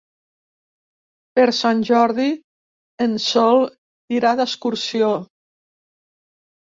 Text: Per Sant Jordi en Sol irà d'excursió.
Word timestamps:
Per 1.39 1.43
Sant 1.57 1.83
Jordi 1.89 2.25
en 3.05 3.13
Sol 3.25 3.61
irà 4.21 4.31
d'excursió. 4.39 5.11